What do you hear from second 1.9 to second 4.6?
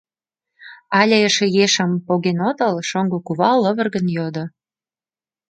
поген отыл?— шоҥго кува лывыргын йодо.